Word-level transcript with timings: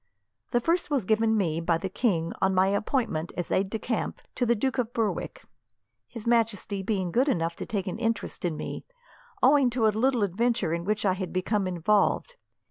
The 0.49 0.59
first 0.59 0.89
was 0.89 1.05
given 1.05 1.37
me, 1.37 1.59
by 1.61 1.77
the 1.77 1.87
king, 1.87 2.33
on 2.41 2.55
my 2.55 2.65
appointment 2.69 3.31
as 3.37 3.51
aide 3.51 3.69
de 3.69 3.77
camp 3.77 4.19
to 4.33 4.47
the 4.47 4.55
Duke 4.55 4.79
of 4.79 4.93
Berwick; 4.95 5.43
His 6.07 6.25
Majesty 6.25 6.81
being 6.81 7.11
good 7.11 7.29
enough 7.29 7.55
to 7.57 7.67
take 7.67 7.85
an 7.85 7.99
interest 7.99 8.43
in 8.43 8.57
me, 8.57 8.83
owing 9.43 9.69
to 9.69 9.85
a 9.85 9.89
little 9.89 10.23
adventure 10.23 10.73
in 10.73 10.85
which 10.85 11.05
I 11.05 11.13
had 11.13 11.31
become 11.31 11.67
involved. 11.67 12.35